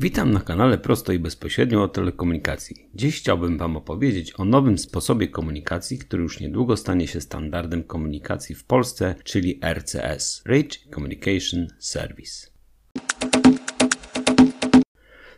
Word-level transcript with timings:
Witam 0.00 0.32
na 0.32 0.40
kanale 0.40 0.78
Prosto 0.78 1.12
i 1.12 1.18
Bezpośrednio 1.18 1.82
o 1.82 1.88
telekomunikacji. 1.88 2.76
Dziś 2.94 3.18
chciałbym 3.18 3.58
Wam 3.58 3.76
opowiedzieć 3.76 4.40
o 4.40 4.44
nowym 4.44 4.78
sposobie 4.78 5.28
komunikacji, 5.28 5.98
który 5.98 6.22
już 6.22 6.40
niedługo 6.40 6.76
stanie 6.76 7.08
się 7.08 7.20
standardem 7.20 7.84
komunikacji 7.84 8.54
w 8.54 8.64
Polsce, 8.64 9.14
czyli 9.24 9.60
RCS 9.74 10.42
Rich 10.48 10.68
Communication 10.94 11.66
Service. 11.78 12.55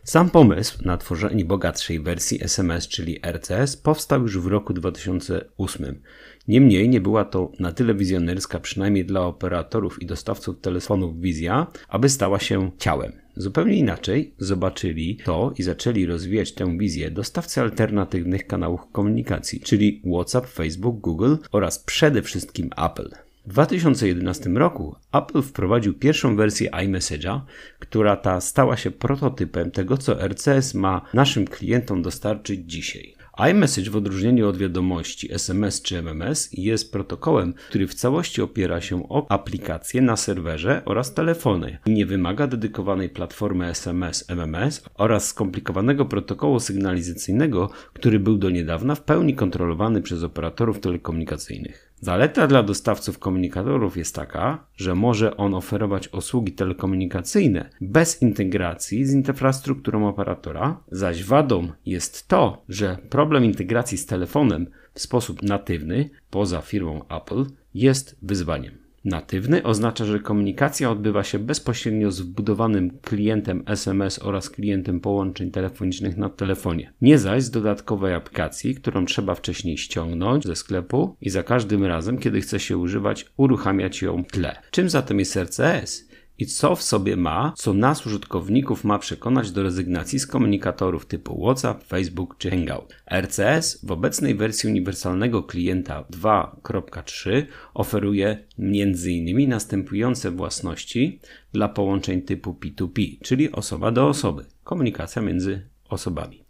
Sam 0.09 0.29
pomysł 0.29 0.77
na 0.85 0.97
tworzenie 0.97 1.45
bogatszej 1.45 1.99
wersji 1.99 2.43
SMS, 2.43 2.87
czyli 2.87 3.19
RCS, 3.31 3.77
powstał 3.77 4.21
już 4.21 4.39
w 4.39 4.47
roku 4.47 4.73
2008. 4.73 6.01
Niemniej 6.47 6.89
nie 6.89 7.01
była 7.01 7.25
to 7.25 7.51
na 7.59 7.71
tyle 7.71 7.95
wizjonerska, 7.95 8.59
przynajmniej 8.59 9.05
dla 9.05 9.21
operatorów 9.21 10.01
i 10.01 10.05
dostawców 10.05 10.59
telefonów 10.61 11.19
wizja, 11.21 11.67
aby 11.89 12.09
stała 12.09 12.39
się 12.39 12.71
ciałem. 12.77 13.11
Zupełnie 13.35 13.75
inaczej 13.75 14.33
zobaczyli 14.37 15.17
to 15.25 15.53
i 15.57 15.63
zaczęli 15.63 16.05
rozwijać 16.05 16.51
tę 16.51 16.77
wizję 16.77 17.11
dostawcy 17.11 17.61
alternatywnych 17.61 18.47
kanałów 18.47 18.81
komunikacji, 18.91 19.59
czyli 19.59 20.01
WhatsApp, 20.13 20.47
Facebook, 20.47 20.99
Google 20.99 21.35
oraz 21.51 21.79
przede 21.79 22.21
wszystkim 22.21 22.69
Apple. 22.77 23.28
W 23.45 23.49
2011 23.49 24.49
roku 24.49 24.95
Apple 25.13 25.41
wprowadził 25.41 25.93
pierwszą 25.93 26.35
wersję 26.35 26.71
iMessage'a, 26.71 27.41
która 27.79 28.15
ta 28.15 28.41
stała 28.41 28.77
się 28.77 28.91
prototypem 28.91 29.71
tego, 29.71 29.97
co 29.97 30.27
RCS 30.27 30.73
ma 30.73 31.01
naszym 31.13 31.45
klientom 31.45 32.01
dostarczyć 32.01 32.61
dzisiaj 32.65 33.15
iMessage 33.51 33.89
w 33.89 33.95
odróżnieniu 33.95 34.47
od 34.47 34.57
wiadomości 34.57 35.33
SMS 35.33 35.81
czy 35.81 35.97
MMS 35.97 36.49
jest 36.53 36.91
protokołem, 36.91 37.53
który 37.69 37.87
w 37.87 37.93
całości 37.93 38.41
opiera 38.41 38.81
się 38.81 39.09
o 39.09 39.31
aplikacje 39.31 40.01
na 40.01 40.15
serwerze 40.15 40.81
oraz 40.85 41.13
telefony 41.13 41.77
i 41.85 41.91
nie 41.91 42.05
wymaga 42.05 42.47
dedykowanej 42.47 43.09
platformy 43.09 43.65
SMS, 43.65 44.25
MMS 44.29 44.83
oraz 44.93 45.27
skomplikowanego 45.27 46.05
protokołu 46.05 46.59
sygnalizacyjnego, 46.59 47.69
który 47.93 48.19
był 48.19 48.37
do 48.37 48.49
niedawna 48.49 48.95
w 48.95 49.01
pełni 49.01 49.35
kontrolowany 49.35 50.01
przez 50.01 50.23
operatorów 50.23 50.79
telekomunikacyjnych. 50.79 51.88
Zaleta 52.01 52.47
dla 52.47 52.63
dostawców 52.63 53.19
komunikatorów 53.19 53.97
jest 53.97 54.15
taka, 54.15 54.67
że 54.75 54.95
może 54.95 55.37
on 55.37 55.53
oferować 55.53 56.13
usługi 56.13 56.53
telekomunikacyjne 56.53 57.69
bez 57.81 58.21
integracji 58.21 59.05
z 59.05 59.13
infrastrukturą 59.13 60.07
operatora, 60.07 60.83
zaś 60.91 61.23
wadą 61.23 61.71
jest 61.85 62.27
to, 62.27 62.63
że 62.69 62.97
problem 63.09 63.45
integracji 63.45 63.97
z 63.97 64.05
telefonem 64.05 64.67
w 64.93 64.99
sposób 64.99 65.43
natywny 65.43 66.09
poza 66.29 66.61
firmą 66.61 67.07
Apple 67.07 67.45
jest 67.73 68.15
wyzwaniem. 68.21 68.88
Natywny 69.05 69.63
oznacza, 69.63 70.05
że 70.05 70.19
komunikacja 70.19 70.91
odbywa 70.91 71.23
się 71.23 71.39
bezpośrednio 71.39 72.11
z 72.11 72.21
wbudowanym 72.21 72.91
klientem 73.01 73.63
SMS 73.65 74.19
oraz 74.19 74.49
klientem 74.49 74.99
połączeń 74.99 75.51
telefonicznych 75.51 76.17
na 76.17 76.29
telefonie. 76.29 76.93
Nie 77.01 77.17
zaś 77.17 77.43
z 77.43 77.51
dodatkowej 77.51 78.13
aplikacji, 78.13 78.75
którą 78.75 79.05
trzeba 79.05 79.35
wcześniej 79.35 79.77
ściągnąć 79.77 80.43
ze 80.45 80.55
sklepu 80.55 81.15
i 81.21 81.29
za 81.29 81.43
każdym 81.43 81.85
razem, 81.85 82.17
kiedy 82.17 82.41
chce 82.41 82.59
się 82.59 82.77
używać, 82.77 83.25
uruchamiać 83.37 84.01
ją 84.01 84.23
w 84.23 84.31
tle. 84.31 84.55
Czym 84.71 84.89
zatem 84.89 85.19
jest 85.19 85.37
RCS? 85.37 86.08
I 86.39 86.45
co 86.45 86.75
w 86.75 86.83
sobie 86.83 87.15
ma, 87.15 87.53
co 87.57 87.73
nas 87.73 88.05
użytkowników 88.05 88.83
ma 88.83 88.99
przekonać 88.99 89.51
do 89.51 89.63
rezygnacji 89.63 90.19
z 90.19 90.27
komunikatorów 90.27 91.05
typu 91.05 91.41
WhatsApp, 91.43 91.83
Facebook 91.83 92.37
czy 92.37 92.49
Hangout. 92.49 92.95
RCS 93.11 93.85
w 93.85 93.91
obecnej 93.91 94.35
wersji 94.35 94.69
uniwersalnego 94.69 95.43
klienta 95.43 96.05
2.3 96.11 97.45
oferuje 97.73 98.45
m.in. 98.59 99.49
następujące 99.49 100.31
własności 100.31 101.19
dla 101.53 101.69
połączeń 101.69 102.21
typu 102.21 102.53
P2P, 102.53 103.17
czyli 103.21 103.51
osoba 103.51 103.91
do 103.91 104.07
osoby, 104.07 104.45
komunikacja 104.63 105.21
między 105.21 105.61
osobami. 105.89 106.43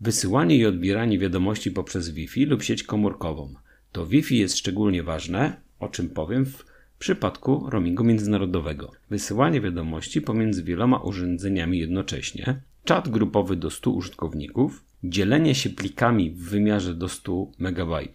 Wysyłanie 0.00 0.56
i 0.56 0.66
odbieranie 0.66 1.18
wiadomości 1.18 1.70
poprzez 1.70 2.10
Wi-Fi 2.10 2.46
lub 2.46 2.62
sieć 2.62 2.82
komórkową. 2.82 3.54
To 3.92 4.06
Wi-Fi 4.06 4.38
jest 4.38 4.58
szczególnie 4.58 5.02
ważne, 5.02 5.60
o 5.80 5.88
czym 5.88 6.08
powiem 6.08 6.46
w 6.46 6.73
przypadku 7.04 7.70
roamingu 7.70 8.04
międzynarodowego. 8.04 8.92
Wysyłanie 9.10 9.60
wiadomości 9.60 10.22
pomiędzy 10.22 10.62
wieloma 10.62 10.98
urządzeniami 10.98 11.78
jednocześnie, 11.78 12.60
czat 12.84 13.08
grupowy 13.08 13.56
do 13.56 13.70
100 13.70 13.90
użytkowników, 13.90 14.84
dzielenie 15.04 15.54
się 15.54 15.70
plikami 15.70 16.30
w 16.30 16.38
wymiarze 16.38 16.94
do 16.94 17.08
100 17.08 17.46
MB, 17.58 18.08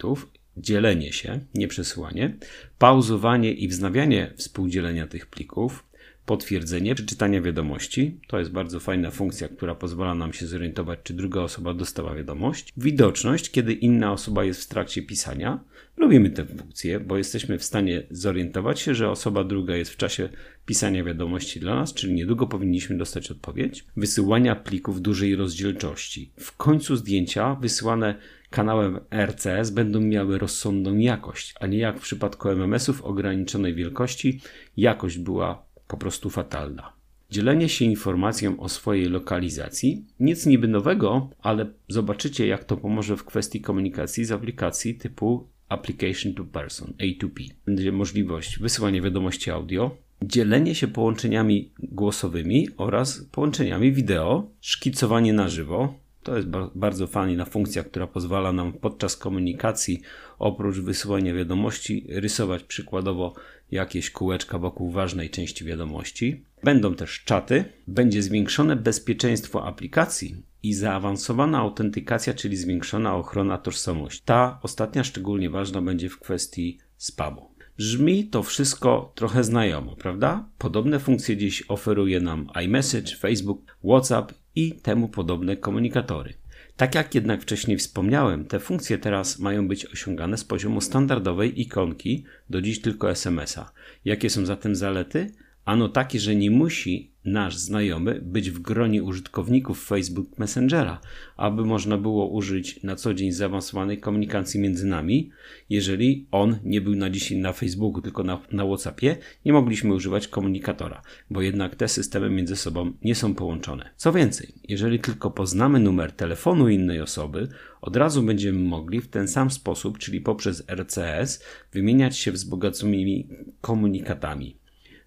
dzielenie 0.56 1.12
się, 1.12 1.40
nie 1.54 1.68
przesyłanie, 1.68 2.36
pauzowanie 2.78 3.52
i 3.52 3.68
wznawianie 3.68 4.32
współdzielenia 4.36 5.06
tych 5.06 5.26
plików, 5.26 5.84
potwierdzenie 6.26 6.94
przeczytania 6.94 7.40
wiadomości. 7.42 8.20
To 8.26 8.38
jest 8.38 8.50
bardzo 8.50 8.80
fajna 8.80 9.10
funkcja, 9.10 9.48
która 9.48 9.74
pozwala 9.74 10.14
nam 10.14 10.32
się 10.32 10.46
zorientować, 10.46 10.98
czy 11.02 11.14
druga 11.14 11.40
osoba 11.40 11.74
dostała 11.74 12.14
wiadomość. 12.14 12.72
Widoczność, 12.76 13.50
kiedy 13.50 13.72
inna 13.72 14.12
osoba 14.12 14.44
jest 14.44 14.64
w 14.64 14.68
trakcie 14.68 15.02
pisania. 15.02 15.60
Lubimy 15.96 16.30
tę 16.30 16.46
funkcję, 16.46 17.00
bo 17.00 17.18
jesteśmy 17.18 17.58
w 17.58 17.64
stanie 17.64 18.02
zorientować 18.10 18.80
się, 18.80 18.94
że 18.94 19.10
osoba 19.10 19.44
druga 19.44 19.76
jest 19.76 19.90
w 19.90 19.96
czasie 19.96 20.28
pisania 20.66 21.04
wiadomości 21.04 21.60
dla 21.60 21.74
nas, 21.74 21.94
czyli 21.94 22.12
niedługo 22.12 22.46
powinniśmy 22.46 22.98
dostać 22.98 23.30
odpowiedź. 23.30 23.84
Wysyłania 23.96 24.56
plików 24.56 25.02
dużej 25.02 25.36
rozdzielczości. 25.36 26.32
W 26.40 26.56
końcu 26.56 26.96
zdjęcia 26.96 27.54
wysyłane 27.54 28.14
kanałem 28.50 29.00
RCS 29.26 29.70
będą 29.70 30.00
miały 30.00 30.38
rozsądną 30.38 30.96
jakość, 30.96 31.54
a 31.60 31.66
nie 31.66 31.78
jak 31.78 31.98
w 31.98 32.02
przypadku 32.02 32.48
MMS-ów 32.48 33.02
ograniczonej 33.02 33.74
wielkości, 33.74 34.40
jakość 34.76 35.18
była 35.18 35.69
po 35.90 35.96
prostu 35.96 36.30
fatalna. 36.30 36.92
Dzielenie 37.30 37.68
się 37.68 37.84
informacją 37.84 38.60
o 38.60 38.68
swojej 38.68 39.06
lokalizacji, 39.08 40.04
nic 40.20 40.46
niby 40.46 40.68
nowego, 40.68 41.30
ale 41.42 41.66
zobaczycie 41.88 42.46
jak 42.46 42.64
to 42.64 42.76
pomoże 42.76 43.16
w 43.16 43.24
kwestii 43.24 43.60
komunikacji 43.60 44.24
z 44.24 44.32
aplikacji 44.32 44.94
typu 44.94 45.46
Application 45.68 46.34
to 46.34 46.44
Person, 46.44 46.92
A2P. 46.98 47.50
Będzie 47.66 47.92
możliwość 47.92 48.58
wysyłania 48.58 49.02
wiadomości 49.02 49.50
audio, 49.50 49.96
dzielenie 50.22 50.74
się 50.74 50.88
połączeniami 50.88 51.70
głosowymi 51.78 52.68
oraz 52.76 53.24
połączeniami 53.32 53.92
wideo, 53.92 54.50
szkicowanie 54.60 55.32
na 55.32 55.48
żywo. 55.48 55.94
To 56.22 56.36
jest 56.36 56.48
bardzo 56.74 57.06
fajna 57.06 57.44
funkcja, 57.44 57.84
która 57.84 58.06
pozwala 58.06 58.52
nam 58.52 58.72
podczas 58.72 59.16
komunikacji 59.16 60.00
oprócz 60.38 60.78
wysyłania 60.78 61.34
wiadomości 61.34 62.06
rysować 62.08 62.62
przykładowo 62.62 63.34
jakieś 63.70 64.10
kółeczka 64.10 64.58
wokół 64.58 64.90
ważnej 64.90 65.30
części 65.30 65.64
wiadomości. 65.64 66.44
Będą 66.64 66.94
też 66.94 67.24
czaty, 67.24 67.64
będzie 67.86 68.22
zwiększone 68.22 68.76
bezpieczeństwo 68.76 69.66
aplikacji 69.66 70.42
i 70.62 70.74
zaawansowana 70.74 71.58
autentykacja, 71.58 72.34
czyli 72.34 72.56
zwiększona 72.56 73.16
ochrona 73.16 73.58
tożsamości. 73.58 74.22
Ta 74.24 74.58
ostatnia 74.62 75.04
szczególnie 75.04 75.50
ważna 75.50 75.82
będzie 75.82 76.08
w 76.08 76.18
kwestii 76.18 76.78
spamu. 76.96 77.50
Brzmi 77.78 78.24
to 78.24 78.42
wszystko 78.42 79.12
trochę 79.14 79.44
znajomo, 79.44 79.96
prawda? 79.96 80.48
Podobne 80.58 80.98
funkcje 80.98 81.36
dziś 81.36 81.64
oferuje 81.68 82.20
nam 82.20 82.48
iMessage, 82.64 83.16
Facebook, 83.16 83.76
WhatsApp 83.84 84.32
i 84.54 84.72
temu 84.72 85.08
podobne 85.08 85.56
komunikatory. 85.56 86.39
Tak 86.80 86.94
jak 86.94 87.14
jednak 87.14 87.42
wcześniej 87.42 87.76
wspomniałem, 87.76 88.44
te 88.44 88.60
funkcje 88.60 88.98
teraz 88.98 89.38
mają 89.38 89.68
być 89.68 89.86
osiągane 89.86 90.36
z 90.36 90.44
poziomu 90.44 90.80
standardowej 90.80 91.60
ikonki, 91.60 92.24
do 92.50 92.62
dziś 92.62 92.80
tylko 92.80 93.10
SMS-a. 93.10 93.72
Jakie 94.04 94.30
są 94.30 94.46
zatem 94.46 94.76
zalety? 94.76 95.30
Ano 95.64 95.88
takie, 95.88 96.20
że 96.20 96.36
nie 96.36 96.50
musi 96.50 97.10
nasz 97.24 97.56
znajomy 97.56 98.20
być 98.22 98.50
w 98.50 98.58
gronie 98.58 99.02
użytkowników 99.02 99.84
Facebook 99.84 100.38
Messengera, 100.38 101.00
aby 101.36 101.64
można 101.64 101.98
było 101.98 102.28
użyć 102.28 102.82
na 102.82 102.96
co 102.96 103.14
dzień 103.14 103.32
zaawansowanej 103.32 103.98
komunikacji 103.98 104.60
między 104.60 104.86
nami. 104.86 105.30
Jeżeli 105.70 106.26
on 106.30 106.58
nie 106.64 106.80
był 106.80 106.94
na 106.94 107.10
dzisiaj 107.10 107.38
na 107.38 107.52
Facebooku, 107.52 108.02
tylko 108.02 108.22
na, 108.22 108.40
na 108.52 108.64
WhatsAppie, 108.64 109.16
nie 109.44 109.52
mogliśmy 109.52 109.94
używać 109.94 110.28
komunikatora, 110.28 111.02
bo 111.30 111.42
jednak 111.42 111.76
te 111.76 111.88
systemy 111.88 112.30
między 112.30 112.56
sobą 112.56 112.92
nie 113.04 113.14
są 113.14 113.34
połączone. 113.34 113.90
Co 113.96 114.12
więcej, 114.12 114.54
jeżeli 114.68 114.98
tylko 114.98 115.30
poznamy 115.30 115.80
numer 115.80 116.12
telefonu 116.12 116.68
innej 116.68 117.00
osoby, 117.00 117.48
od 117.80 117.96
razu 117.96 118.22
będziemy 118.22 118.58
mogli 118.58 119.00
w 119.00 119.08
ten 119.08 119.28
sam 119.28 119.50
sposób, 119.50 119.98
czyli 119.98 120.20
poprzez 120.20 120.64
RCS, 120.68 121.44
wymieniać 121.72 122.18
się 122.18 122.32
wzbogaconymi 122.32 123.28
komunikatami. 123.60 124.59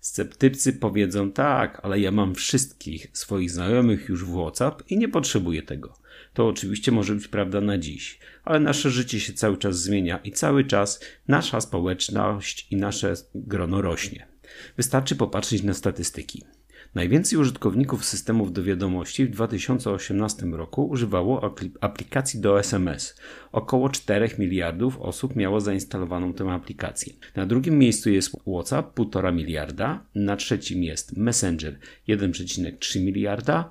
Sceptycy 0.04 0.74
powiedzą 0.74 1.32
tak, 1.32 1.80
ale 1.84 2.00
ja 2.00 2.12
mam 2.12 2.36
wszystkich 2.36 3.08
swoich 3.14 3.52
znajomych 3.52 4.10
już 4.10 4.26
w 4.26 4.34
WhatsApp 4.34 4.84
i 4.90 4.98
nie 4.98 5.10
potrzebuję 5.10 5.64
tego. 5.64 5.94
To 6.34 6.48
oczywiście 6.48 6.92
może 6.92 7.16
być 7.16 7.28
prawda 7.28 7.62
na 7.62 7.78
dziś, 7.78 8.20
ale 8.44 8.60
nasze 8.60 8.92
życie 8.92 9.20
się 9.20 9.34
cały 9.34 9.58
czas 9.58 9.80
zmienia 9.80 10.18
i 10.18 10.32
cały 10.32 10.66
czas 10.66 11.00
nasza 11.28 11.62
społeczność 11.62 12.68
i 12.72 12.76
nasze 12.76 13.14
grono 13.36 13.82
rośnie. 13.82 14.28
Wystarczy 14.78 15.16
popatrzeć 15.16 15.64
na 15.64 15.74
statystyki. 15.74 16.44
Najwięcej 16.96 17.40
użytkowników 17.40 18.06
systemów 18.06 18.54
do 18.54 18.64
wiadomości 18.64 19.26
w 19.26 19.30
2018 19.30 20.46
roku 20.46 20.86
używało 20.86 21.56
aplikacji 21.82 22.40
do 22.40 22.60
SMS. 22.60 23.20
Około 23.52 23.90
4 23.90 24.30
miliardów 24.40 25.02
osób 25.02 25.36
miało 25.36 25.62
zainstalowaną 25.62 26.34
tę 26.34 26.52
aplikację. 26.52 27.14
Na 27.36 27.46
drugim 27.46 27.78
miejscu 27.78 28.10
jest 28.10 28.32
WhatsApp 28.48 29.00
1,5 29.00 29.34
miliarda, 29.34 30.06
na 30.16 30.36
trzecim 30.36 30.84
jest 30.84 31.18
Messenger 31.18 31.80
1,3 32.08 33.02
miliarda, 33.02 33.70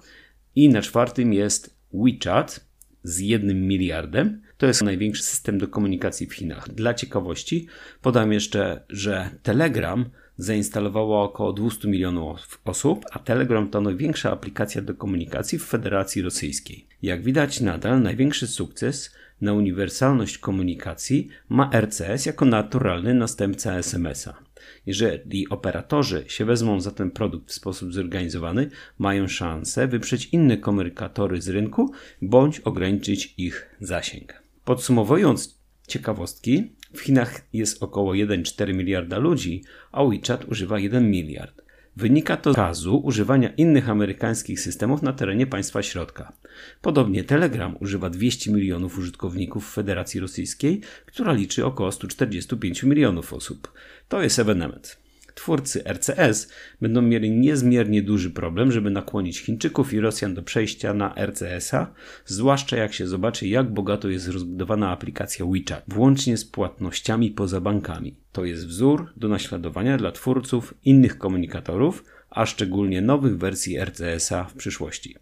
I 0.56 0.68
na 0.68 0.82
czwartym 0.82 1.32
jest 1.32 1.76
WeChat 1.94 2.66
z 3.02 3.18
jednym 3.18 3.66
miliardem. 3.66 4.42
To 4.56 4.66
jest 4.66 4.82
największy 4.82 5.22
system 5.22 5.58
do 5.58 5.68
komunikacji 5.68 6.26
w 6.26 6.34
Chinach. 6.34 6.75
Dla 6.75 6.94
ciekawości 6.94 7.66
podam 8.02 8.32
jeszcze, 8.32 8.84
że 8.88 9.30
Telegram 9.42 10.10
zainstalowało 10.42 11.22
około 11.22 11.52
200 11.52 11.88
milionów 11.88 12.60
osób, 12.64 13.04
a 13.12 13.18
Telegram 13.18 13.68
to 13.68 13.80
największa 13.80 14.30
aplikacja 14.32 14.82
do 14.82 14.94
komunikacji 14.94 15.58
w 15.58 15.64
Federacji 15.64 16.22
Rosyjskiej. 16.22 16.86
Jak 17.02 17.22
widać, 17.22 17.60
nadal 17.60 18.02
największy 18.02 18.46
sukces 18.46 19.14
na 19.40 19.52
uniwersalność 19.52 20.38
komunikacji 20.38 21.28
ma 21.48 21.70
RCS 21.72 22.26
jako 22.26 22.44
naturalny 22.44 23.14
następca 23.14 23.78
SMS-a. 23.78 24.34
Jeżeli 24.86 25.48
operatorzy 25.48 26.24
się 26.26 26.44
wezmą 26.44 26.80
za 26.80 26.90
ten 26.90 27.10
produkt 27.10 27.48
w 27.48 27.54
sposób 27.54 27.92
zorganizowany, 27.92 28.70
mają 28.98 29.28
szansę 29.28 29.88
wyprzeć 29.88 30.28
inne 30.32 30.56
komunikatory 30.56 31.42
z 31.42 31.48
rynku 31.48 31.92
bądź 32.22 32.60
ograniczyć 32.60 33.34
ich 33.38 33.76
zasięg. 33.80 34.42
Podsumowując 34.64 35.58
ciekawostki, 35.86 36.72
w 36.94 37.00
Chinach 37.00 37.40
jest 37.52 37.82
około 37.82 38.12
1,4 38.12 38.74
miliarda 38.74 39.18
ludzi, 39.18 39.62
a 39.92 40.04
WeChat 40.04 40.44
używa 40.44 40.78
1 40.78 41.10
miliard. 41.10 41.62
Wynika 41.96 42.36
to 42.36 42.74
z 42.74 42.86
używania 42.86 43.48
innych 43.48 43.90
amerykańskich 43.90 44.60
systemów 44.60 45.02
na 45.02 45.12
terenie 45.12 45.46
państwa 45.46 45.82
środka. 45.82 46.32
Podobnie 46.82 47.24
Telegram 47.24 47.76
używa 47.80 48.10
200 48.10 48.52
milionów 48.52 48.98
użytkowników 48.98 49.68
w 49.68 49.72
Federacji 49.72 50.20
Rosyjskiej, 50.20 50.80
która 51.06 51.32
liczy 51.32 51.66
około 51.66 51.92
145 51.92 52.82
milionów 52.82 53.32
osób. 53.32 53.72
To 54.08 54.22
jest 54.22 54.38
ewenement 54.38 55.01
twórcy 55.34 55.84
RCS 55.84 56.52
będą 56.81 57.02
mieli 57.02 57.31
niezmiernie 57.31 58.02
duży 58.02 58.31
problem, 58.31 58.73
żeby 58.73 58.90
nakłonić 58.90 59.40
Chińczyków 59.40 59.93
i 59.93 60.00
Rosjan 60.00 60.34
do 60.34 60.43
przejścia 60.43 60.94
na 60.94 61.14
RCS-a, 61.26 61.94
zwłaszcza 62.26 62.76
jak 62.76 62.93
się 62.93 63.06
zobaczy, 63.06 63.49
jak 63.49 63.73
bogato 63.73 64.08
jest 64.08 64.29
rozbudowana 64.29 64.90
aplikacja 64.90 65.46
WeChat, 65.46 65.84
włącznie 65.88 66.37
z 66.37 66.44
płatnościami 66.44 67.31
poza 67.31 67.61
bankami. 67.61 68.17
To 68.32 68.44
jest 68.44 68.67
wzór 68.67 69.12
do 69.17 69.29
naśladowania 69.29 69.99
dla 69.99 70.12
twórców 70.12 70.75
innych 70.84 71.19
komunikatorów, 71.19 72.05
a 72.31 72.46
szczególnie 72.46 73.02
nowych 73.02 73.38
wersji 73.38 73.78
RCS-a 73.78 74.44
w 74.44 74.55
przyszłości. 74.55 75.17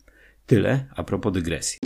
Tyle 0.47 0.85
a 0.97 1.05
propos 1.05 1.33
dygresji. 1.33 1.79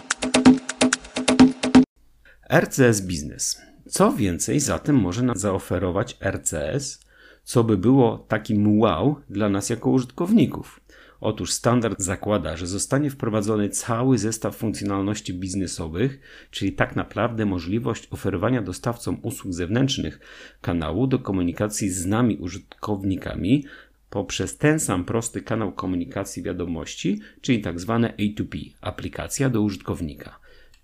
RCS 2.51 3.01
Business. 3.01 3.61
Co 3.89 4.13
więcej 4.13 4.61
zatem 4.61 4.97
może 4.97 5.23
nam 5.23 5.37
zaoferować 5.37 6.17
RCS 6.21 7.04
co 7.45 7.65
by 7.65 7.77
było 7.77 8.19
takim 8.19 8.79
wow 8.79 9.17
dla 9.31 9.49
nas 9.49 9.71
jako 9.71 9.91
użytkowników. 9.91 10.81
Otóż 11.21 11.53
standard 11.53 12.01
zakłada, 12.01 12.57
że 12.57 12.67
zostanie 12.67 13.11
wprowadzony 13.11 13.69
cały 13.69 14.19
zestaw 14.19 14.57
funkcjonalności 14.57 15.35
biznesowych, 15.35 16.21
czyli 16.51 16.73
tak 16.73 16.97
naprawdę 16.97 17.47
możliwość 17.47 18.09
oferowania 18.11 18.63
dostawcom 18.63 19.19
usług 19.23 19.53
zewnętrznych 19.53 20.21
kanału 20.61 21.07
do 21.07 21.19
komunikacji 21.19 21.91
z 21.91 22.07
nami 22.07 22.37
użytkownikami 22.37 23.65
poprzez 24.11 24.59
ten 24.59 24.81
sam 24.81 25.05
prosty 25.05 25.43
kanał 25.43 25.73
komunikacji 25.73 26.43
wiadomości, 26.43 27.21
czyli 27.41 27.61
tak 27.61 27.81
zwane 27.81 28.15
A2P, 28.19 28.71
aplikacja 28.81 29.51
do 29.51 29.63
użytkownika. 29.63 30.39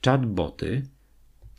Chatboty, 0.04 0.82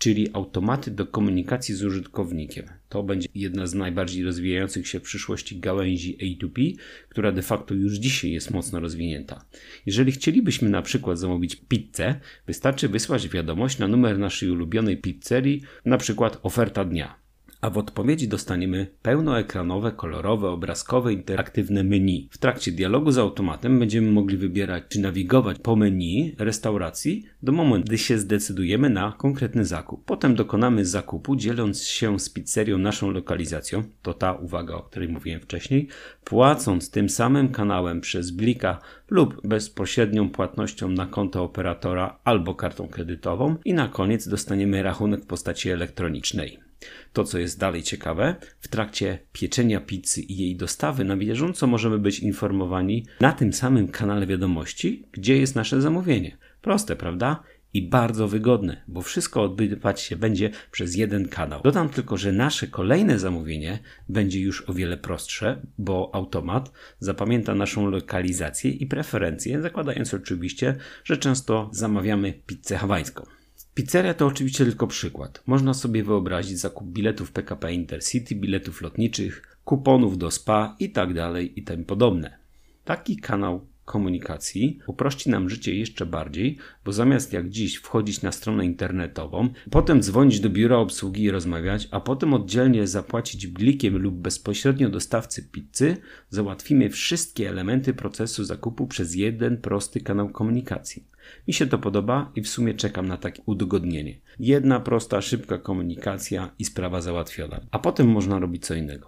czyli 0.01 0.29
automaty 0.33 0.91
do 0.91 1.05
komunikacji 1.05 1.75
z 1.75 1.83
użytkownikiem. 1.83 2.65
To 2.89 3.03
będzie 3.03 3.27
jedna 3.35 3.67
z 3.67 3.73
najbardziej 3.73 4.23
rozwijających 4.23 4.87
się 4.87 4.99
w 4.99 5.03
przyszłości 5.03 5.59
gałęzi 5.59 6.17
A2P, 6.17 6.73
która 7.09 7.31
de 7.31 7.41
facto 7.41 7.73
już 7.73 7.93
dzisiaj 7.93 8.31
jest 8.31 8.51
mocno 8.51 8.79
rozwinięta. 8.79 9.45
Jeżeli 9.85 10.11
chcielibyśmy 10.11 10.69
na 10.69 10.81
przykład 10.81 11.19
zamówić 11.19 11.55
pizzę, 11.55 12.19
wystarczy 12.47 12.89
wysłać 12.89 13.29
wiadomość 13.29 13.77
na 13.77 13.87
numer 13.87 14.19
naszej 14.19 14.49
ulubionej 14.49 14.97
pizzerii, 14.97 15.61
na 15.85 15.97
przykład 15.97 16.39
oferta 16.43 16.85
dnia 16.85 17.20
a 17.61 17.69
w 17.69 17.77
odpowiedzi 17.77 18.27
dostaniemy 18.27 18.87
pełnoekranowe, 19.01 19.91
kolorowe, 19.91 20.49
obrazkowe, 20.49 21.13
interaktywne 21.13 21.83
menu. 21.83 22.27
W 22.31 22.37
trakcie 22.37 22.71
dialogu 22.71 23.11
z 23.11 23.17
automatem 23.17 23.79
będziemy 23.79 24.11
mogli 24.11 24.37
wybierać 24.37 24.83
czy 24.89 24.99
nawigować 24.99 25.57
po 25.59 25.75
menu 25.75 26.35
restauracji 26.37 27.25
do 27.43 27.51
momentu, 27.51 27.87
gdy 27.87 27.97
się 27.97 28.17
zdecydujemy 28.17 28.89
na 28.89 29.13
konkretny 29.17 29.65
zakup. 29.65 30.05
Potem 30.05 30.35
dokonamy 30.35 30.85
zakupu, 30.85 31.35
dzieląc 31.35 31.83
się 31.83 32.19
z 32.19 32.29
pizzerią 32.29 32.77
naszą 32.77 33.11
lokalizacją, 33.11 33.83
to 34.01 34.13
ta 34.13 34.33
uwaga, 34.33 34.75
o 34.75 34.83
której 34.83 35.09
mówiłem 35.09 35.41
wcześniej, 35.41 35.87
płacąc 36.23 36.91
tym 36.91 37.09
samym 37.09 37.49
kanałem 37.49 38.01
przez 38.01 38.31
Blika 38.31 38.79
lub 39.09 39.47
bezpośrednią 39.47 40.29
płatnością 40.29 40.89
na 40.89 41.05
konto 41.05 41.43
operatora 41.43 42.19
albo 42.23 42.55
kartą 42.55 42.87
kredytową 42.87 43.55
i 43.65 43.73
na 43.73 43.87
koniec 43.87 44.27
dostaniemy 44.27 44.83
rachunek 44.83 45.21
w 45.21 45.27
postaci 45.27 45.69
elektronicznej. 45.69 46.70
To, 47.13 47.23
co 47.23 47.39
jest 47.39 47.59
dalej 47.59 47.83
ciekawe, 47.83 48.35
w 48.59 48.67
trakcie 48.67 49.19
pieczenia 49.33 49.81
pizzy 49.81 50.21
i 50.21 50.37
jej 50.37 50.55
dostawy 50.55 51.03
na 51.03 51.17
bieżąco 51.17 51.67
możemy 51.67 51.99
być 51.99 52.19
informowani 52.19 53.05
na 53.19 53.31
tym 53.31 53.53
samym 53.53 53.87
kanale 53.87 54.27
wiadomości, 54.27 55.05
gdzie 55.11 55.37
jest 55.37 55.55
nasze 55.55 55.81
zamówienie. 55.81 56.37
Proste, 56.61 56.95
prawda? 56.95 57.43
i 57.73 57.89
bardzo 57.89 58.27
wygodne, 58.27 58.81
bo 58.87 59.01
wszystko 59.01 59.43
odbywać 59.43 60.01
się 60.01 60.15
będzie 60.15 60.49
przez 60.71 60.95
jeden 60.95 61.27
kanał. 61.27 61.61
Dodam 61.63 61.89
tylko, 61.89 62.17
że 62.17 62.31
nasze 62.31 62.67
kolejne 62.67 63.19
zamówienie 63.19 63.79
będzie 64.09 64.39
już 64.39 64.69
o 64.69 64.73
wiele 64.73 64.97
prostsze, 64.97 65.61
bo 65.77 66.09
automat 66.13 66.71
zapamięta 66.99 67.55
naszą 67.55 67.89
lokalizację 67.89 68.71
i 68.71 68.85
preferencje, 68.85 69.61
zakładając 69.61 70.13
oczywiście, 70.13 70.75
że 71.03 71.17
często 71.17 71.69
zamawiamy 71.73 72.33
pizzę 72.45 72.77
hawajską. 72.77 73.40
Pizzeria 73.73 74.13
to 74.13 74.27
oczywiście 74.27 74.65
tylko 74.65 74.87
przykład. 74.87 75.43
Można 75.45 75.73
sobie 75.73 76.03
wyobrazić 76.03 76.59
zakup 76.59 76.87
biletów 76.87 77.31
PKP 77.31 77.73
Intercity, 77.73 78.35
biletów 78.35 78.81
lotniczych, 78.81 79.57
kuponów 79.65 80.17
do 80.17 80.31
spa 80.31 80.75
itd. 80.79 81.13
Tak 81.33 81.57
i 81.57 81.63
tym 81.63 81.85
podobne. 81.85 82.37
Taki 82.85 83.17
kanał 83.17 83.67
komunikacji 83.85 84.79
uprości 84.87 85.29
nam 85.29 85.49
życie 85.49 85.75
jeszcze 85.75 86.05
bardziej, 86.05 86.57
bo 86.85 86.93
zamiast 86.93 87.33
jak 87.33 87.49
dziś 87.49 87.75
wchodzić 87.75 88.21
na 88.21 88.31
stronę 88.31 88.65
internetową, 88.65 89.49
potem 89.71 90.01
dzwonić 90.01 90.39
do 90.39 90.49
biura 90.49 90.77
obsługi 90.77 91.23
i 91.23 91.31
rozmawiać, 91.31 91.87
a 91.91 91.99
potem 91.99 92.33
oddzielnie 92.33 92.87
zapłacić 92.87 93.47
blikiem 93.47 93.97
lub 93.97 94.15
bezpośrednio 94.15 94.89
dostawcy 94.89 95.43
pizzy, 95.43 95.97
załatwimy 96.29 96.89
wszystkie 96.89 97.49
elementy 97.49 97.93
procesu 97.93 98.43
zakupu 98.43 98.87
przez 98.87 99.15
jeden 99.15 99.57
prosty 99.57 100.01
kanał 100.01 100.29
komunikacji. 100.29 101.10
Mi 101.47 101.53
się 101.53 101.67
to 101.67 101.77
podoba 101.77 102.31
i 102.35 102.41
w 102.41 102.49
sumie 102.49 102.73
czekam 102.73 103.07
na 103.07 103.17
takie 103.17 103.41
udogodnienie. 103.45 104.19
Jedna 104.39 104.79
prosta, 104.79 105.21
szybka 105.21 105.57
komunikacja 105.57 106.51
i 106.59 106.65
sprawa 106.65 107.01
załatwiona. 107.01 107.61
A 107.71 107.79
potem 107.79 108.07
można 108.07 108.39
robić 108.39 108.65
co 108.65 108.73
innego. 108.73 109.07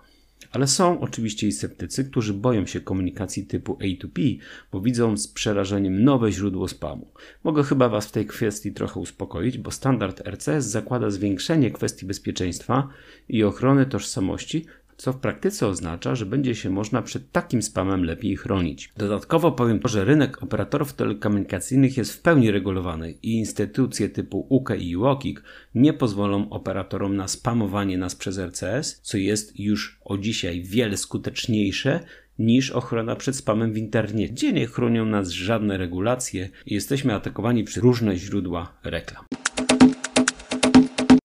Ale 0.51 0.67
są 0.67 1.00
oczywiście 1.00 1.48
i 1.48 1.51
sceptycy, 1.51 2.05
którzy 2.05 2.34
boją 2.34 2.65
się 2.65 2.82
komunikacji 2.82 3.46
typu 3.46 3.74
A2P, 3.74 4.38
bo 4.72 4.82
widzą 4.82 5.17
z 5.17 5.27
przerażeniem 5.27 6.03
nowe 6.03 6.32
źródło 6.32 6.67
spamu. 6.67 7.08
Mogę 7.43 7.63
chyba 7.63 7.89
Was 7.89 8.08
w 8.08 8.12
tej 8.12 8.25
kwestii 8.25 8.74
trochę 8.74 9.00
uspokoić, 9.00 9.58
bo 9.58 9.72
standard 9.72 10.27
RCS 10.27 10.65
zakłada 10.65 11.10
zwiększenie 11.10 11.72
kwestii 11.72 12.05
bezpieczeństwa 12.05 12.89
i 13.29 13.43
ochrony 13.43 13.86
tożsamości 13.86 14.65
co 15.03 15.13
w 15.13 15.19
praktyce 15.19 15.67
oznacza, 15.67 16.15
że 16.15 16.25
będzie 16.25 16.55
się 16.55 16.69
można 16.69 17.01
przed 17.01 17.31
takim 17.31 17.62
spamem 17.62 18.03
lepiej 18.03 18.38
chronić. 18.38 18.91
Dodatkowo 18.98 19.51
powiem 19.51 19.79
to, 19.79 19.88
że 19.88 20.05
rynek 20.05 20.43
operatorów 20.43 20.93
telekomunikacyjnych 20.93 21.98
jest 21.98 22.13
w 22.13 22.22
pełni 22.22 22.51
regulowany 22.51 23.12
i 23.24 23.33
instytucje 23.33 24.10
typu 24.10 24.48
UK 24.50 24.69
i 24.79 24.98
UOKiK 24.98 25.43
nie 25.75 25.93
pozwolą 25.93 26.50
operatorom 26.50 27.15
na 27.15 27.27
spamowanie 27.27 27.98
nas 27.98 28.15
przez 28.15 28.39
RCS, 28.39 29.00
co 29.01 29.17
jest 29.17 29.60
już 29.60 30.00
o 30.05 30.17
dzisiaj 30.17 30.62
wiele 30.62 30.98
skuteczniejsze 30.98 32.00
niż 32.39 32.72
ochrona 32.72 33.15
przed 33.15 33.36
spamem 33.36 33.74
w 33.74 33.77
internecie, 33.77 34.29
gdzie 34.29 34.53
nie 34.53 34.67
chronią 34.67 35.05
nas 35.05 35.29
żadne 35.29 35.77
regulacje 35.77 36.50
i 36.65 36.74
jesteśmy 36.74 37.13
atakowani 37.13 37.63
przez 37.63 37.83
różne 37.83 38.17
źródła 38.17 38.74
reklam. 38.83 39.25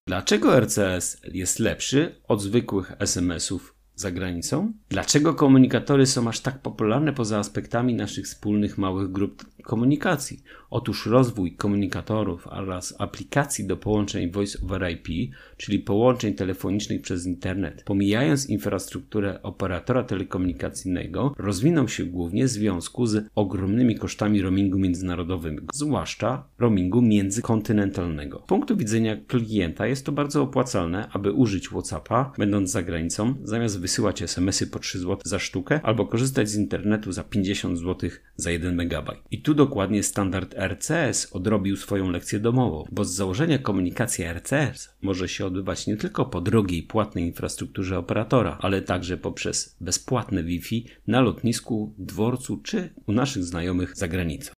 Dlaczego 0.09 0.59
RCS 0.59 1.21
jest 1.33 1.59
lepszy 1.59 2.15
od 2.27 2.41
zwykłych 2.41 2.91
SMS-ów 2.99 3.75
za 3.95 4.11
granicą? 4.11 4.73
Dlaczego 4.89 5.33
komunikatory 5.33 6.05
są 6.05 6.27
aż 6.27 6.39
tak 6.39 6.61
popularne 6.61 7.13
poza 7.13 7.39
aspektami 7.39 7.93
naszych 7.93 8.25
wspólnych 8.25 8.77
małych 8.77 9.11
grup 9.11 9.45
komunikacji? 9.63 10.43
Otóż 10.69 11.05
rozwój 11.05 11.55
komunikatorów 11.55 12.47
oraz 12.47 12.95
aplikacji 12.97 13.67
do 13.67 13.77
połączeń 13.77 14.31
Voice 14.31 14.59
over 14.63 14.91
IP, 14.91 15.33
czyli 15.57 15.79
połączeń 15.79 16.33
telefonicznych 16.33 17.01
przez 17.01 17.25
internet, 17.25 17.83
pomijając 17.83 18.49
infrastrukturę 18.49 19.41
operatora 19.43 20.03
telekomunikacyjnego, 20.03 21.33
rozwinął 21.37 21.87
się 21.87 22.05
głównie 22.05 22.45
w 22.45 22.49
związku 22.49 23.05
z 23.05 23.25
ogromnymi 23.35 23.95
kosztami 23.95 24.41
roamingu 24.41 24.79
międzynarodowego, 24.79 25.63
zwłaszcza 25.73 26.43
roamingu 26.59 27.01
międzykontynentalnego. 27.01 28.41
Z 28.45 28.49
punktu 28.49 28.77
widzenia 28.77 29.17
klienta 29.27 29.87
jest 29.87 30.05
to 30.05 30.11
bardzo 30.11 30.43
opłacalne, 30.43 31.09
aby 31.11 31.31
użyć 31.31 31.67
WhatsAppa, 31.67 32.31
będąc 32.37 32.71
za 32.71 32.83
granicą, 32.83 33.35
zamiast 33.43 33.79
wysyłać 33.79 34.21
SMS-y 34.21 34.67
po 34.67 34.79
3 34.79 34.99
zł 34.99 35.17
za 35.25 35.39
sztukę, 35.39 35.79
albo 35.83 36.05
korzystać 36.05 36.49
z 36.49 36.55
internetu 36.55 37.11
za 37.11 37.23
50 37.23 37.79
zł 37.79 38.09
za 38.35 38.51
1 38.51 38.81
MB. 38.81 39.11
I 39.31 39.41
tu 39.41 39.48
tu 39.49 39.53
dokładnie 39.55 40.03
standard 40.03 40.55
RCS 40.57 41.27
odrobił 41.31 41.77
swoją 41.77 42.11
lekcję 42.11 42.39
domową, 42.39 42.85
bo 42.91 43.05
z 43.05 43.13
założenia 43.13 43.57
komunikacja 43.57 44.33
RCS 44.33 44.89
może 45.01 45.29
się 45.29 45.45
odbywać 45.45 45.87
nie 45.87 45.97
tylko 45.97 46.25
po 46.25 46.41
drogiej, 46.41 46.83
płatnej 46.83 47.25
infrastrukturze 47.25 47.97
operatora, 47.97 48.57
ale 48.61 48.81
także 48.81 49.17
poprzez 49.17 49.77
bezpłatne 49.81 50.43
Wi-Fi 50.43 50.85
na 51.07 51.21
lotnisku, 51.21 51.93
dworcu 51.97 52.57
czy 52.57 52.89
u 53.07 53.11
naszych 53.11 53.43
znajomych 53.43 53.97
za 53.97 54.07
granicą. 54.07 54.51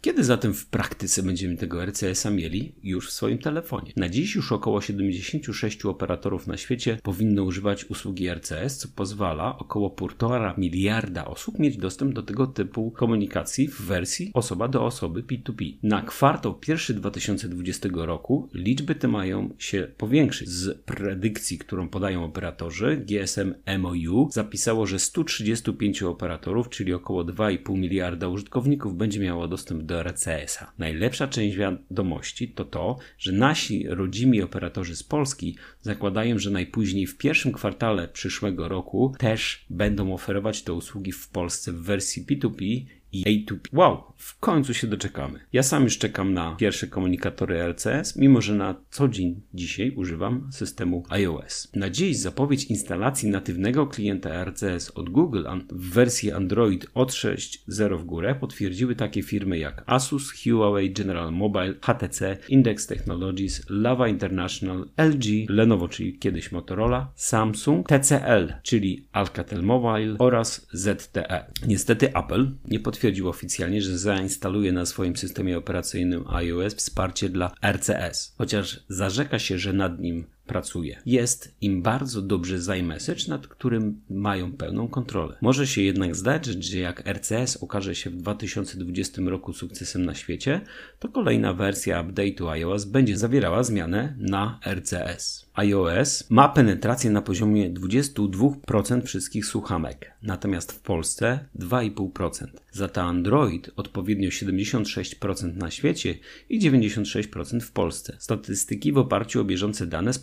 Kiedy 0.00 0.24
zatem 0.24 0.54
w 0.54 0.66
praktyce 0.66 1.22
będziemy 1.22 1.56
tego 1.56 1.84
RCS-a 1.84 2.30
mieli 2.30 2.72
już 2.82 3.08
w 3.08 3.12
swoim 3.12 3.38
telefonie? 3.38 3.92
Na 3.96 4.08
dziś 4.08 4.34
już 4.34 4.52
około 4.52 4.80
76 4.80 5.84
operatorów 5.84 6.46
na 6.46 6.56
świecie 6.56 6.98
powinno 7.02 7.42
używać 7.42 7.84
usługi 7.84 8.28
RCS, 8.28 8.78
co 8.78 8.88
pozwala 8.96 9.58
około 9.58 9.90
1,5 9.90 10.58
miliarda 10.58 11.24
osób 11.24 11.58
mieć 11.58 11.76
dostęp 11.76 12.14
do 12.14 12.22
tego 12.22 12.46
typu 12.46 12.90
komunikacji 12.90 13.68
w 13.68 13.80
wersji 13.80 14.30
osoba 14.34 14.68
do 14.68 14.84
osoby 14.84 15.22
P2P. 15.22 15.74
Na 15.82 16.02
kwartał 16.02 16.54
pierwszy 16.54 16.94
2020 16.94 17.88
roku 17.92 18.48
liczby 18.54 18.94
te 18.94 19.08
mają 19.08 19.54
się 19.58 19.88
powiększyć. 19.96 20.48
Z 20.48 20.78
predykcji, 20.82 21.58
którą 21.58 21.88
podają 21.88 22.24
operatorzy, 22.24 23.04
GSM 23.08 23.54
MOU 23.78 24.28
zapisało, 24.32 24.86
że 24.86 24.98
135 24.98 26.02
operatorów, 26.02 26.68
czyli 26.68 26.94
około 26.94 27.24
2,5 27.24 27.78
miliarda 27.78 28.28
użytkowników 28.28 28.96
będzie 28.96 29.20
miało 29.20 29.48
dostęp 29.48 29.87
do 29.88 30.02
RCS-a. 30.02 30.72
Najlepsza 30.78 31.28
część 31.28 31.56
wiadomości 31.56 32.48
to 32.48 32.64
to, 32.64 32.98
że 33.18 33.32
nasi 33.32 33.88
rodzimi 33.88 34.42
operatorzy 34.42 34.96
z 34.96 35.02
Polski 35.02 35.56
zakładają, 35.82 36.38
że 36.38 36.50
najpóźniej 36.50 37.06
w 37.06 37.18
pierwszym 37.18 37.52
kwartale 37.52 38.08
przyszłego 38.08 38.68
roku 38.68 39.14
też 39.18 39.64
będą 39.70 40.14
oferować 40.14 40.62
te 40.62 40.72
usługi 40.72 41.12
w 41.12 41.28
Polsce 41.28 41.72
w 41.72 41.82
wersji 41.82 42.24
P2P 42.24 42.84
i 43.12 43.46
A2P. 43.46 43.58
Wow, 43.72 44.02
w 44.16 44.38
końcu 44.38 44.74
się 44.74 44.86
doczekamy. 44.86 45.40
Ja 45.52 45.62
sam 45.62 45.84
już 45.84 45.98
czekam 45.98 46.34
na 46.34 46.56
pierwsze 46.56 46.86
komunikatory 46.86 47.62
LCS, 47.62 48.16
mimo 48.16 48.40
że 48.40 48.54
na 48.54 48.74
co 48.90 49.08
dzień 49.08 49.40
dzisiaj 49.54 49.90
używam 49.90 50.48
systemu 50.52 51.04
iOS. 51.08 51.68
Na 51.74 51.90
dziś 51.90 52.16
zapowiedź 52.16 52.64
instalacji 52.64 53.28
natywnego 53.28 53.86
klienta 53.86 54.44
RCS 54.44 54.90
od 54.90 55.10
Google 55.10 55.44
w 55.70 55.90
wersji 55.90 56.32
Android 56.32 56.86
od 56.94 57.12
6.0 57.12 57.98
w 57.98 58.04
górę 58.04 58.34
potwierdziły 58.34 58.96
takie 58.96 59.22
firmy 59.22 59.58
jak 59.58 59.82
Asus, 59.86 60.32
Huawei, 60.42 60.90
General 60.90 61.32
Mobile, 61.32 61.74
HTC, 61.82 62.36
Index 62.48 62.86
Technologies, 62.86 63.62
Lava 63.68 64.08
International, 64.08 64.88
LG, 64.96 65.24
Lenovo, 65.48 65.88
czyli 65.88 66.18
kiedyś 66.18 66.52
Motorola, 66.52 67.12
Samsung, 67.14 67.88
TCL, 67.88 68.52
czyli 68.62 69.06
Alcatel 69.12 69.62
Mobile 69.62 70.16
oraz 70.18 70.66
ZTE. 70.72 71.44
Niestety 71.66 72.14
Apple 72.14 72.50
nie 72.64 72.80
potwierdził 72.80 72.97
potwierdził 72.98 73.28
oficjalnie, 73.28 73.82
że 73.82 73.98
zainstaluje 73.98 74.72
na 74.72 74.86
swoim 74.86 75.16
systemie 75.16 75.58
operacyjnym 75.58 76.24
iOS 76.28 76.74
wsparcie 76.74 77.28
dla 77.28 77.50
RCS, 77.62 78.34
chociaż 78.38 78.80
zarzeka 78.88 79.38
się, 79.38 79.58
że 79.58 79.72
nad 79.72 80.00
nim 80.00 80.26
pracuje. 80.48 81.02
Jest 81.06 81.54
im 81.60 81.82
bardzo 81.82 82.22
dobrze 82.22 82.60
za 82.60 82.74
message, 82.82 83.22
nad 83.28 83.46
którym 83.46 84.00
mają 84.10 84.52
pełną 84.52 84.88
kontrolę. 84.88 85.36
Może 85.40 85.66
się 85.66 85.82
jednak 85.82 86.16
zdarzyć, 86.16 86.64
że 86.64 86.78
jak 86.78 87.06
RCS 87.06 87.56
okaże 87.56 87.94
się 87.94 88.10
w 88.10 88.16
2020 88.16 89.22
roku 89.26 89.52
sukcesem 89.52 90.04
na 90.04 90.14
świecie, 90.14 90.60
to 90.98 91.08
kolejna 91.08 91.54
wersja 91.54 92.04
update'u 92.04 92.48
iOS 92.48 92.84
będzie 92.84 93.16
zawierała 93.16 93.62
zmianę 93.62 94.14
na 94.18 94.60
RCS. 94.66 95.46
iOS 95.54 96.30
ma 96.30 96.48
penetrację 96.48 97.10
na 97.10 97.22
poziomie 97.22 97.70
22% 97.70 99.02
wszystkich 99.02 99.46
słuchamek, 99.46 100.12
natomiast 100.22 100.72
w 100.72 100.80
Polsce 100.80 101.38
2,5%. 101.58 102.46
Za 102.72 102.88
to 102.88 103.02
Android 103.02 103.70
odpowiednio 103.76 104.28
76% 104.28 105.56
na 105.56 105.70
świecie 105.70 106.14
i 106.48 106.60
96% 106.60 107.60
w 107.60 107.72
Polsce. 107.72 108.16
Statystyki 108.18 108.92
w 108.92 108.98
oparciu 108.98 109.40
o 109.40 109.44
bieżące 109.44 109.86
dane 109.86 110.12
z 110.12 110.18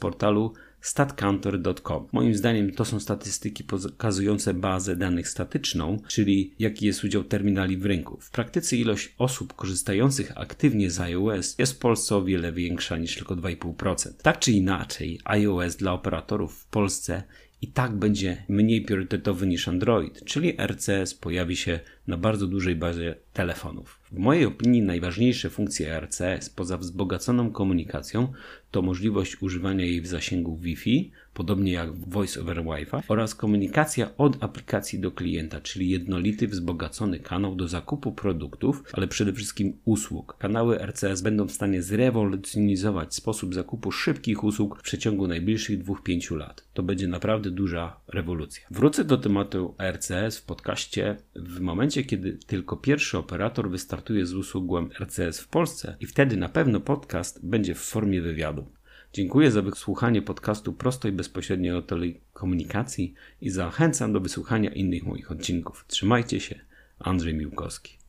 statcounter.com. 0.82 2.08
Moim 2.12 2.36
zdaniem 2.36 2.72
to 2.72 2.86
są 2.86 3.00
statystyki 3.00 3.64
pokazujące 3.64 4.54
bazę 4.54 4.96
danych 4.96 5.30
statyczną, 5.30 5.98
czyli 6.08 6.54
jaki 6.60 6.86
jest 6.86 7.04
udział 7.04 7.24
terminali 7.24 7.78
w 7.78 7.86
rynku. 7.86 8.18
W 8.22 8.32
praktyce 8.32 8.76
ilość 8.76 9.16
osób 9.18 9.54
korzystających 9.54 10.38
aktywnie 10.38 10.92
z 10.92 11.00
iOS 11.00 11.56
jest 11.60 11.74
w 11.74 11.78
Polsce 11.78 12.16
o 12.16 12.24
wiele 12.24 12.52
większa 12.52 12.98
niż 12.98 13.16
tylko 13.16 13.36
2,5%. 13.36 14.14
Tak 14.22 14.40
czy 14.40 14.52
inaczej, 14.52 15.20
iOS 15.24 15.76
dla 15.76 15.94
operatorów 15.94 16.56
w 16.56 16.66
Polsce 16.66 17.24
i 17.62 17.68
tak 17.68 17.96
będzie 17.96 18.46
mniej 18.50 18.82
priorytetowy 18.82 19.48
niż 19.48 19.68
Android, 19.68 20.26
czyli 20.26 20.58
RCS 20.68 21.14
pojawi 21.14 21.56
się 21.56 21.80
na 22.08 22.18
bardzo 22.18 22.48
dużej 22.48 22.76
bazie 22.76 23.16
telefonów. 23.34 24.00
W 24.12 24.18
mojej 24.18 24.46
opinii 24.46 24.82
najważniejsze 24.82 25.50
funkcje 25.50 26.00
RCS 26.00 26.50
poza 26.50 26.78
wzbogaconą 26.78 27.52
komunikacją 27.52 28.34
to 28.72 28.82
możliwość 28.82 29.42
używania 29.42 29.86
jej 29.86 30.02
w 30.02 30.08
zasięgu 30.08 30.58
Wi-Fi, 30.58 31.12
podobnie 31.34 31.72
jak 31.72 31.96
Voice 31.96 32.42
over 32.42 32.64
Wi-Fi, 32.64 32.98
oraz 33.08 33.36
komunikacja 33.36 34.18
od 34.18 34.44
aplikacji 34.44 35.00
do 35.00 35.12
klienta, 35.12 35.62
czyli 35.62 35.90
jednolity, 35.90 36.48
wzbogacony 36.48 37.20
kanał 37.20 37.56
do 37.56 37.68
zakupu 37.68 38.12
produktów, 38.12 38.84
ale 38.94 39.08
przede 39.08 39.34
wszystkim 39.34 39.78
usług. 39.86 40.38
Kanały 40.40 40.80
RCS 40.80 41.22
będą 41.22 41.48
w 41.48 41.52
stanie 41.52 41.82
zrewolucjonizować 41.82 43.16
sposób 43.16 43.54
zakupu 43.56 43.92
szybkich 43.92 44.44
usług 44.44 44.80
w 44.80 44.84
przeciągu 44.84 45.28
najbliższych 45.28 45.84
2-5 45.84 46.38
lat. 46.38 46.68
To 46.74 46.84
będzie 46.84 47.08
naprawdę 47.08 47.52
duża 47.52 48.00
rewolucja. 48.08 48.68
Wrócę 48.72 49.04
do 49.04 49.18
tematu 49.18 49.76
RCS 49.92 50.38
w 50.38 50.46
podcaście 50.46 51.18
w 51.36 51.60
momencie, 51.96 52.10
kiedy 52.10 52.38
tylko 52.48 52.78
pierwszy 52.78 53.18
operator 53.18 53.70
wystartuje 53.70 54.26
z 54.26 54.34
usługą 54.34 54.90
RCS 55.00 55.40
w 55.40 55.48
Polsce 55.48 55.98
i 56.00 56.06
wtedy 56.06 56.38
na 56.38 56.50
pewno 56.50 56.80
podcast 56.80 57.46
będzie 57.46 57.76
w 57.76 57.80
formie 57.80 58.22
wywiadu. 58.22 58.66
Dziękuję 59.14 59.52
za 59.52 59.62
wysłuchanie 59.62 60.22
podcastu 60.22 60.74
prosto 60.74 61.08
i 61.08 61.12
bezpośrednio 61.12 61.78
o 61.78 61.82
telekomunikacji 61.82 63.14
i 63.42 63.50
zachęcam 63.50 64.14
do 64.14 64.20
wysłuchania 64.20 64.70
innych 64.70 65.04
moich 65.04 65.32
odcinków. 65.32 65.86
Trzymajcie 65.88 66.40
się, 66.40 66.60
Andrzej 67.00 67.34
Miłkowski. 67.34 68.05